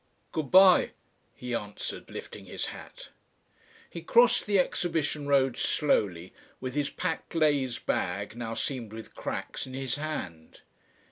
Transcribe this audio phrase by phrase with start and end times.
[0.31, 0.93] "Good bye,"
[1.35, 3.09] he answered, lifting his hat.
[3.87, 9.67] He crossed the Exhibition Road slowly with his packed glazed bag, now seamed with cracks,
[9.67, 10.61] in his hand.